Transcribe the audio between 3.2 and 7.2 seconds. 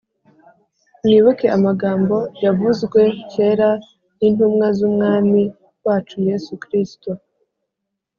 kera n’intumwa z’umwami wacu yesu kristo